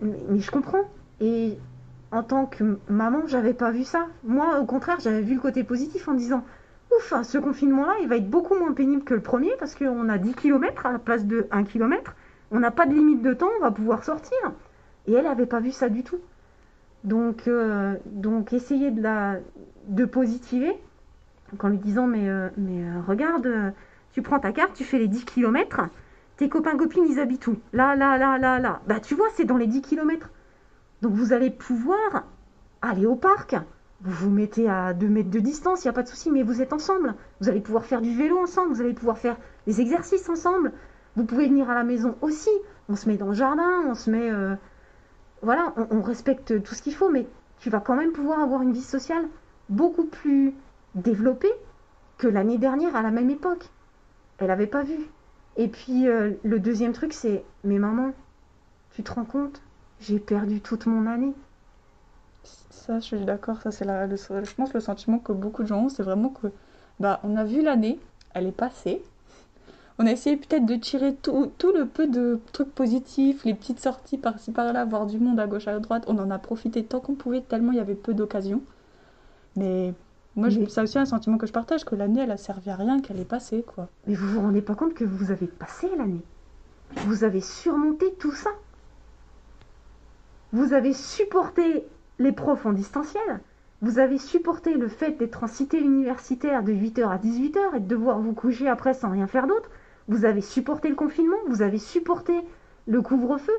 [0.00, 0.84] mais, mais je comprends.
[1.20, 1.58] Et
[2.12, 4.06] en tant que maman, j'avais pas vu ça.
[4.22, 6.44] Moi, au contraire, j'avais vu le côté positif en disant
[7.12, 10.18] Hein, ce confinement-là, il va être beaucoup moins pénible que le premier parce qu'on a
[10.18, 12.14] 10 km à la place de 1 km.
[12.50, 14.38] On n'a pas de limite de temps, on va pouvoir sortir.
[15.06, 16.18] Et elle n'avait pas vu ça du tout.
[17.04, 19.38] Donc, euh, donc essayer de la
[19.88, 20.72] de positiver
[21.62, 23.74] en lui disant mais, euh, mais euh, regarde,
[24.12, 25.88] tu prends ta carte, tu fais les 10 km,
[26.36, 27.58] tes copains copines ils habitent où?
[27.72, 28.80] Là, là, là, là, là.
[28.86, 30.30] Bah tu vois, c'est dans les 10 km.
[31.02, 32.24] Donc vous allez pouvoir
[32.80, 33.56] aller au parc.
[34.04, 36.42] Vous vous mettez à 2 mètres de distance, il n'y a pas de souci, mais
[36.42, 37.14] vous êtes ensemble.
[37.40, 40.72] Vous allez pouvoir faire du vélo ensemble, vous allez pouvoir faire des exercices ensemble.
[41.16, 42.50] Vous pouvez venir à la maison aussi.
[42.90, 44.30] On se met dans le jardin, on se met...
[44.30, 44.56] euh,
[45.40, 47.26] voilà, on, respecte tout ce qu'il faut, mais
[47.58, 49.26] tu vas quand même pouvoir avoir une vie sociale
[49.70, 50.54] beaucoup plus
[50.94, 51.52] développée
[52.18, 53.70] que l'année dernière à la même époque.
[54.38, 54.98] Elle n'avait pas vu.
[55.56, 58.12] Et puis euh, le deuxième truc, c'est mais maman,
[58.90, 59.62] tu te rends compte
[60.00, 61.32] J'ai perdu toute mon année.
[62.70, 63.60] Ça, je suis d'accord.
[63.62, 66.28] Ça, c'est la, le- je pense le sentiment que beaucoup de gens ont, c'est vraiment
[66.28, 66.48] que,
[67.00, 67.98] bah, on a vu l'année,
[68.34, 69.02] elle est passée.
[69.98, 73.78] On a essayé peut-être de tirer tout, tout le peu de trucs positifs, les petites
[73.80, 76.04] sorties par-ci par-là, voir du monde à gauche à droite.
[76.08, 78.60] On en a profité tant qu'on pouvait, tellement il y avait peu d'occasions.
[79.56, 79.94] Mais
[80.34, 82.70] moi, je- Mais- c'est aussi un sentiment que je partage, que l'année, elle a servi
[82.70, 83.88] à rien, qu'elle est passée, quoi.
[84.08, 86.22] Mais vous vous rendez pas compte que vous avez passé l'année?
[87.06, 88.50] Vous avez surmonté tout ça?
[90.52, 91.86] Vous avez supporté
[92.18, 93.40] les profs en distanciel.
[93.82, 97.86] Vous avez supporté le fait d'être en cité universitaire de 8h à 18h et de
[97.86, 99.70] devoir vous coucher après sans rien faire d'autre.
[100.08, 102.34] Vous avez supporté le confinement, vous avez supporté
[102.86, 103.54] le couvre-feu,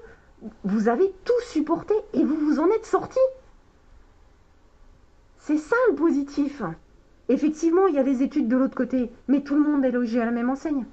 [0.64, 3.20] vous avez tout supporté et vous vous en êtes sorti.
[5.38, 6.62] C'est ça le positif.
[7.30, 10.22] Effectivement, il y a des études de l'autre côté, mais tout le monde est logé
[10.22, 10.86] à la même enseigne.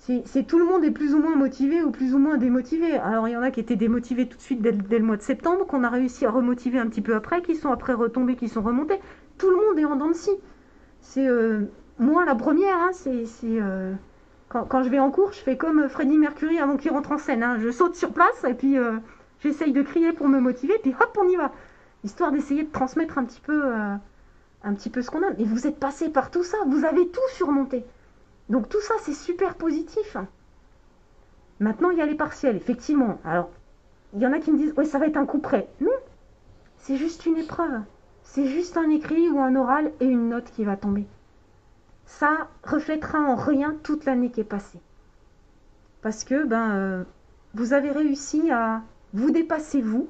[0.00, 2.96] C'est tout le monde est plus ou moins motivé ou plus ou moins démotivé.
[2.96, 5.22] Alors il y en a qui étaient démotivés tout de suite dès, le mois de
[5.22, 8.48] septembre, qu'on a réussi à remotiver un petit peu après, qui sont après retombés, qui
[8.48, 8.98] sont remontés.
[9.36, 10.38] Tout le monde est en dents de scie.
[11.02, 11.64] C'est euh,
[11.98, 13.92] moi la première, hein, c'est euh,
[14.48, 17.42] quand, je vais en cours, je fais comme Freddie Mercury avant qu'il rentre en scène.
[17.42, 17.58] Hein.
[17.60, 18.96] Je saute sur place et puis euh,
[19.40, 21.52] j'essaye de crier pour me motiver, puis hop, on y va.
[22.04, 25.32] Histoire d'essayer de transmettre un petit peu, un petit peu ce qu'on a.
[25.38, 27.84] Et vous êtes passé par tout ça, vous avez tout surmonté.
[28.50, 30.16] Donc tout ça, c'est super positif.
[31.60, 33.20] Maintenant, il y a les partiels, effectivement.
[33.24, 33.48] Alors,
[34.12, 35.68] il y en a qui me disent, oui, ça va être un coup près.
[35.80, 35.92] Non,
[36.78, 37.80] c'est juste une épreuve.
[38.24, 41.06] C'est juste un écrit ou un oral et une note qui va tomber.
[42.06, 44.80] Ça reflètera en rien toute l'année qui est passée.
[46.02, 47.04] Parce que ben, euh,
[47.54, 48.82] vous avez réussi à
[49.12, 50.08] vous dépasser vous,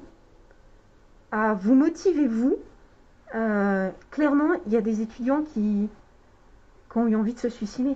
[1.31, 2.57] à vous motiver vous.
[3.35, 5.89] Euh, clairement, il y a des étudiants qui
[6.95, 7.95] ont eu envie de se suicider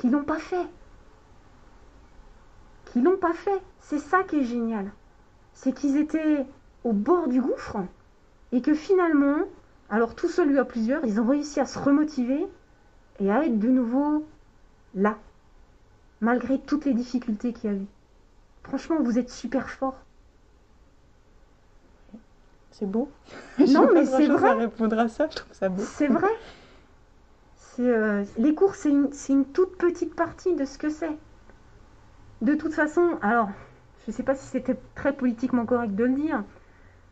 [0.00, 0.66] qui l'ont pas fait.
[2.86, 3.60] Qui l'ont pas fait.
[3.80, 4.90] C'est ça qui est génial.
[5.52, 6.46] C'est qu'ils étaient
[6.84, 7.76] au bord du gouffre
[8.52, 9.40] et que finalement,
[9.90, 12.46] alors tout seul à plusieurs, ils ont réussi à se remotiver
[13.18, 14.26] et à être de nouveau
[14.94, 15.18] là,
[16.22, 17.86] malgré toutes les difficultés qu'il y a eu.
[18.62, 19.98] Franchement, vous êtes super fort.
[22.70, 23.10] C'est beau.
[23.58, 24.54] Non, mais c'est vrai.
[24.54, 25.82] répondre à ça, ça beau.
[25.82, 26.30] C'est vrai.
[27.78, 31.16] Euh, les cours, c'est une, toute petite partie de ce que c'est.
[32.42, 33.50] De toute façon, alors,
[34.04, 36.44] je ne sais pas si c'était très politiquement correct de le dire,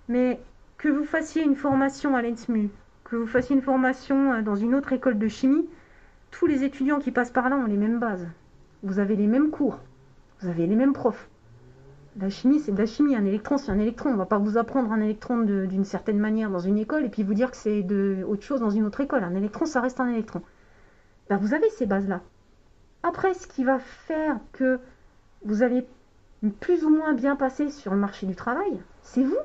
[0.09, 0.40] mais
[0.79, 2.71] que vous fassiez une formation à l'ENSMU,
[3.05, 5.68] que vous fassiez une formation euh, dans une autre école de chimie,
[6.31, 8.27] tous les étudiants qui passent par là ont les mêmes bases.
[8.83, 9.79] Vous avez les mêmes cours,
[10.40, 11.29] vous avez les mêmes profs.
[12.20, 13.14] La chimie, c'est de la chimie.
[13.14, 14.11] Un électron, c'est un électron.
[14.11, 17.09] On ne va pas vous apprendre un électron d'une certaine manière dans une école et
[17.09, 17.85] puis vous dire que c'est
[18.24, 19.22] autre chose dans une autre école.
[19.22, 20.42] Un électron, ça reste un électron.
[21.28, 22.20] Ben, vous avez ces bases-là.
[23.04, 24.81] Après, ce qui va faire que
[25.44, 25.87] vous allez
[26.61, 29.38] plus ou moins bien passer sur le marché du travail, c'est vous.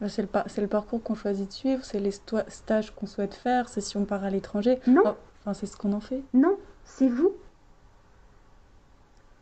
[0.00, 3.68] Ben, c'est le, le, parcours qu'on choisit de suivre, c'est les stages qu'on souhaite faire,
[3.68, 4.80] c'est si on part à l'étranger.
[4.88, 5.14] Non.
[5.40, 6.22] enfin, c'est ce qu'on en fait.
[6.34, 7.32] Non, c'est vous.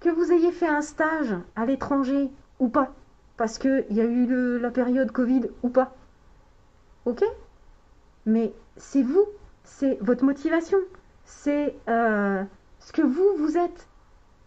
[0.00, 2.92] Que vous ayez fait un stage à l'étranger ou pas,
[3.36, 5.94] parce qu'il y a eu la période Covid ou pas.
[7.04, 7.24] Ok?
[8.26, 9.24] Mais c'est vous,
[9.64, 10.78] c'est votre motivation,
[11.24, 12.42] c'est euh,
[12.80, 13.88] ce que vous, vous êtes.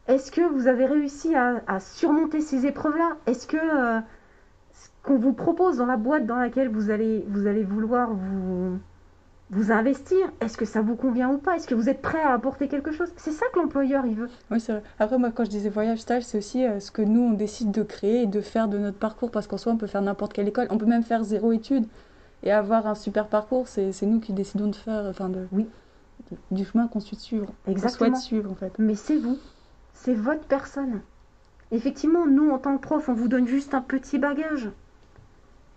[0.08, 3.17] Est-ce que vous avez réussi à, surmonter ces épreuves-là?
[3.28, 4.00] Est-ce que euh,
[4.74, 8.80] ce qu'on vous propose dans la boîte dans laquelle vous allez, vous allez vouloir vous,
[9.52, 11.56] vous investir, est-ce que ça vous convient ou pas?
[11.56, 13.10] Est-ce que vous êtes prêt à apporter quelque chose?
[13.18, 14.30] C'est ça que l'employeur, il veut.
[14.50, 14.84] Oui, c'est vrai.
[14.98, 17.72] Après, moi, quand je disais voyage stage, c'est aussi euh, ce que nous, on décide
[17.72, 19.30] de créer et de faire de notre parcours.
[19.30, 20.68] Parce qu'en soi, on peut faire n'importe quelle école.
[20.70, 21.86] On peut même faire zéro étude
[22.44, 23.68] et avoir un super parcours.
[23.68, 25.06] C'est nous qui décidons de faire.
[25.06, 25.46] Enfin, de...
[25.52, 25.68] Oui
[26.52, 27.48] du chemin qu'on souhaite suivre.
[27.68, 28.16] Exactement.
[28.16, 28.74] suivre en fait.
[28.80, 29.38] Mais c'est vous,
[29.94, 31.02] c'est votre personne.
[31.72, 34.70] Effectivement, nous en tant que prof, on vous donne juste un petit bagage.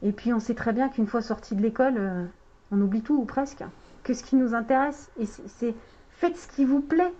[0.02, 2.24] Et puis on sait très bien qu'une fois sorti de l'école, euh,
[2.70, 3.64] on oublie tout ou presque.
[4.02, 5.74] Que ce qui nous intéresse, et c'est
[6.10, 7.12] faites ce qui vous plaît.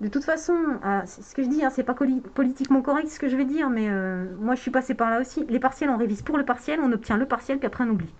[0.00, 3.20] De toute façon, ah, c'est ce que je dis, hein, c'est pas politiquement correct ce
[3.20, 5.46] que je vais dire, mais euh, moi je suis passée par là aussi.
[5.48, 8.12] Les partiels, on révise pour le partiel, on obtient le partiel, puis après on oublie.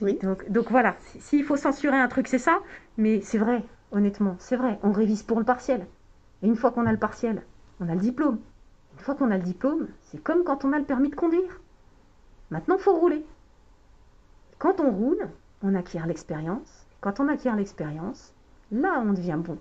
[0.00, 0.18] Oui.
[0.48, 2.60] Donc, voilà, s'il faut censurer un truc, c'est ça.
[2.96, 4.78] Mais c'est vrai, honnêtement, c'est vrai.
[4.82, 5.86] On révise pour le partiel.
[6.42, 7.42] Et une fois qu'on a le partiel,
[7.80, 8.38] on a le diplôme.
[8.94, 11.60] Une fois qu'on a le diplôme, c'est comme quand on a le permis de conduire.
[12.50, 13.24] Maintenant, il faut rouler.
[14.58, 15.28] Quand on roule,
[15.62, 16.86] on acquiert l'expérience.
[17.00, 18.32] Quand on acquiert l'expérience,
[18.72, 19.58] là, on devient bon.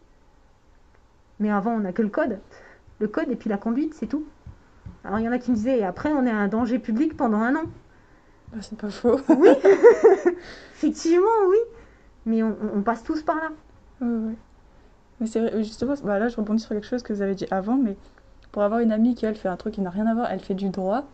[1.40, 2.40] Mais avant, on n'a que le code.
[3.00, 4.26] Le code et puis la conduite, c'est tout.
[5.04, 7.40] Alors, il y en a qui me disaient, après, on est un danger public pendant
[7.40, 7.64] un an.
[8.54, 9.20] Ah, c'est pas faux.
[9.30, 9.50] Oui,
[10.74, 11.58] effectivement, oui.
[12.26, 13.50] Mais on, passe tous par là.
[14.02, 14.36] Oui, oui.
[15.20, 17.48] Mais c'est vrai, justement, bah là, je rebondis sur quelque chose que vous avez dit
[17.52, 17.96] avant, mais
[18.52, 20.40] pour avoir une amie qui, elle, fait un truc qui n'a rien à voir, elle
[20.40, 21.06] fait du droit,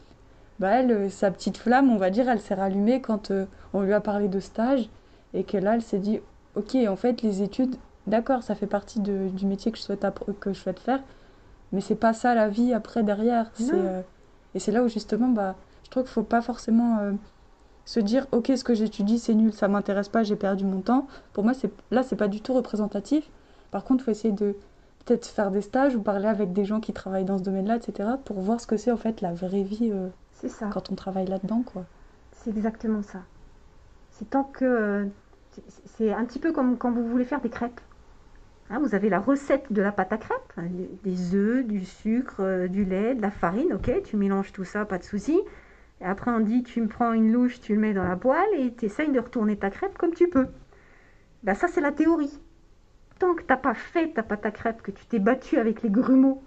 [0.63, 3.81] bah elle, euh, sa petite flamme, on va dire, elle s'est rallumée quand euh, on
[3.81, 4.89] lui a parlé de stage,
[5.33, 6.19] et que là, elle s'est dit,
[6.55, 7.75] ok, en fait, les études,
[8.07, 10.05] d'accord, ça fait partie de, du métier que je souhaite,
[10.39, 11.01] que je souhaite faire,
[11.71, 13.51] mais c'est pas ça la vie après, derrière.
[13.71, 14.01] Euh,
[14.55, 15.55] et c'est là où, justement, bah
[15.93, 17.11] trouve qu'il faut pas forcément euh,
[17.85, 21.07] se dire ok ce que j'étudie c'est nul, ça m'intéresse pas, j'ai perdu mon temps.
[21.33, 23.29] Pour moi c'est là c'est pas du tout représentatif.
[23.71, 24.55] Par contre il faut essayer de
[25.05, 28.09] peut-être faire des stages ou parler avec des gens qui travaillent dans ce domaine-là, etc.
[28.25, 29.91] pour voir ce que c'est en fait la vraie vie.
[29.91, 30.09] Euh.
[30.43, 30.69] C'est ça.
[30.71, 31.85] quand on travaille là-dedans, quoi.
[32.31, 33.23] C'est exactement ça.
[34.11, 35.07] C'est tant que.
[35.85, 37.81] C'est un petit peu comme quand vous voulez faire des crêpes.
[38.69, 40.63] Hein, vous avez la recette de la pâte à crêpes, hein,
[41.03, 44.85] des œufs, du sucre, euh, du lait, de la farine, ok, tu mélanges tout ça,
[44.85, 45.39] pas de souci.
[46.01, 48.49] Et après on dit tu me prends une louche, tu le mets dans la poêle
[48.57, 50.47] et tu essayes de retourner ta crêpe comme tu peux.
[51.43, 52.39] Ben, ça c'est la théorie.
[53.19, 55.89] Tant que t'as pas fait ta pâte à crêpes, que tu t'es battu avec les
[55.89, 56.41] grumeaux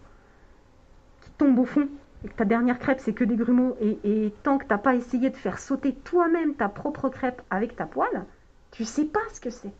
[1.23, 1.89] qui tombent au fond,
[2.35, 5.59] ta dernière crêpe c'est que des grumeaux, et, tant que t'as pas essayé de faire
[5.59, 8.25] sauter toi-même ta propre crêpe avec ta poêle,
[8.71, 9.73] tu sais pas ce que c'est.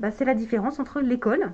[0.00, 1.52] Bah, c'est la différence entre l'école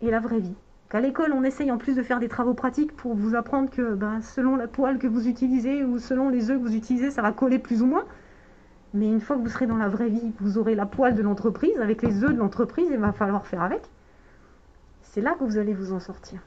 [0.00, 0.56] et la vraie vie.
[0.88, 3.94] Qu'à l'école, on essaye en plus de faire des travaux pratiques pour vous apprendre que
[3.94, 7.20] bah, selon la poêle que vous utilisez ou selon les œufs que vous utilisez, ça
[7.20, 8.04] va coller plus ou moins.
[8.94, 11.22] Mais une fois que vous serez dans la vraie vie, vous aurez la poêle de
[11.22, 13.82] l'entreprise, avec les œufs de l'entreprise, il va falloir faire avec.
[15.02, 16.40] C'est là que vous allez vous en sortir.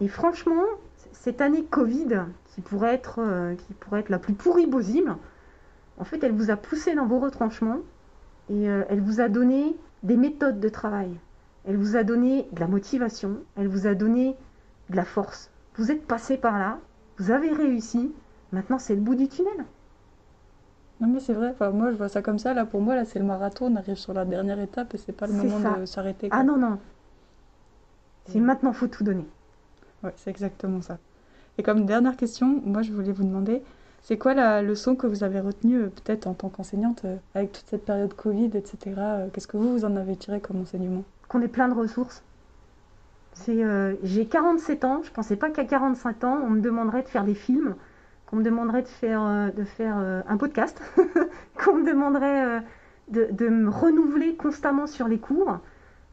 [0.00, 0.64] Et franchement,
[1.12, 5.14] cette année Covid, qui pourrait être, euh, qui pourrait être la plus pourrie possible,
[5.98, 7.80] en fait, elle vous a poussé dans vos retranchements
[8.48, 11.10] et euh, elle vous a donné des méthodes de travail.
[11.66, 14.34] Elle vous a donné de la motivation, elle vous a donné
[14.88, 15.50] de la force.
[15.76, 16.78] Vous êtes passé par là,
[17.18, 18.12] vous avez réussi,
[18.52, 19.66] maintenant c'est le bout du tunnel.
[21.00, 23.04] Non mais c'est vrai, enfin, moi je vois ça comme ça, là pour moi là
[23.04, 25.78] c'est le marathon, on arrive sur la dernière étape et c'est pas le moment ça.
[25.78, 26.28] de s'arrêter.
[26.30, 26.78] Ah non, non.
[28.26, 29.26] C'est maintenant, faut tout donner.
[30.02, 30.98] Ouais, c'est exactement ça.
[31.58, 33.62] Et comme dernière question, moi je voulais vous demander,
[34.02, 37.52] c'est quoi la leçon que vous avez retenue euh, peut-être en tant qu'enseignante euh, avec
[37.52, 38.78] toute cette période Covid, etc.
[38.98, 41.04] euh, Qu'est-ce que vous, vous en avez tiré comme enseignement?
[41.28, 42.22] Qu'on ait plein de ressources.
[43.46, 47.34] J'ai 47 ans, je pensais pas qu'à 45 ans, on me demanderait de faire des
[47.34, 47.74] films,
[48.26, 50.82] qu'on me demanderait de faire, de faire un podcast,
[51.64, 52.62] qu'on me demanderait
[53.08, 55.58] de, me renouveler constamment sur les cours.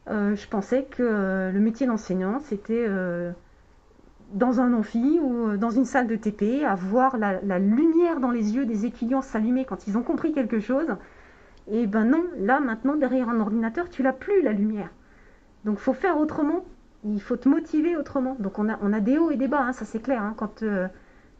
[0.08, 2.88] Je pensais que le métier d'enseignant, c'était
[4.34, 8.20] dans un amphi ou euh, dans une salle de TP, à voir la, la lumière
[8.20, 10.88] dans les yeux des étudiants s'allumer quand ils ont compris quelque chose.
[11.70, 14.90] Et ben non, là maintenant, derrière un ordinateur, tu l'as plus la lumière.
[15.66, 16.66] Donc faut faire autrement,
[17.04, 18.36] il faut te motiver autrement.
[18.40, 20.22] Donc on a, des hauts et des bas, hein, ça c'est clair.
[20.22, 20.34] hein.
[20.38, 20.88] quand, euh,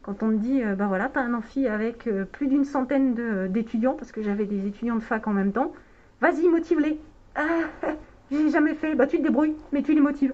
[0.02, 3.14] quand on te dit, euh, ben voilà, tu as un amphi avec plus d'une centaine
[3.48, 5.72] d'étudiants, parce que j'avais des étudiants de fac en même temps,
[6.20, 7.00] vas-y, motive-les.
[7.34, 7.44] Ah,
[8.30, 10.32] j'ai jamais fait, bah tu te débrouilles, mais tu les motives.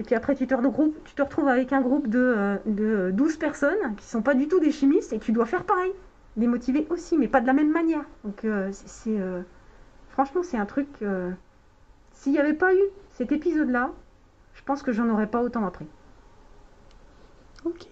[0.00, 4.06] Et puis après, tu te, retrouves avec un groupe de, euh, de 12 personnes qui
[4.06, 5.92] sont pas du tout des chimistes, et tu dois faire pareil.
[6.38, 8.04] Les motiver aussi, mais pas de la même manière.
[8.24, 9.20] Donc euh, c'est...
[9.20, 9.42] euh,
[10.08, 10.88] franchement, c'est un truc...
[11.02, 11.30] euh,
[12.14, 13.90] s'il n'y avait pas eu cet épisode-là,
[14.54, 15.86] je pense que j'en aurais pas autant appris.
[17.66, 17.86] Ok.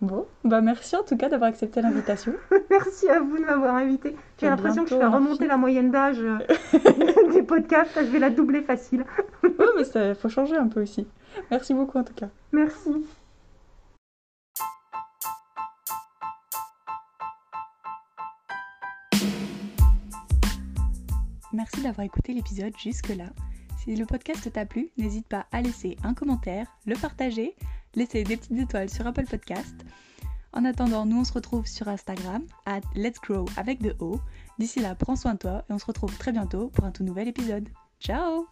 [0.00, 2.32] Bon, bah merci en tout cas d'avoir accepté l'invitation.
[2.70, 4.14] Merci à vous de m'avoir invité.
[4.40, 6.38] J'ai À l'impression que je fais remonter la moyenne d'âge euh,
[7.32, 7.96] des podcasts.
[7.96, 9.04] Je vais la doubler facile.
[9.42, 11.08] Ouais, mais ça faut changer un peu aussi.
[11.50, 12.28] Merci beaucoup en tout cas.
[12.52, 13.04] Merci.
[21.52, 23.24] Merci d'avoir écouté l'épisode jusque-là.
[23.78, 27.56] Si le podcast t'a plu, n'hésite pas à laisser un commentaire, le partager,
[27.94, 29.74] laisser des petites étoiles sur Apple Podcast.
[30.52, 34.20] En attendant, nous on se retrouve sur Instagram, at Let's Grow avec de O.
[34.58, 37.04] D'ici là, prends soin de toi et on se retrouve très bientôt pour un tout
[37.04, 37.68] nouvel épisode.
[38.00, 38.48] Ciao